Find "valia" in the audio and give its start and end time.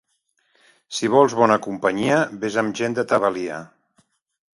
3.25-3.61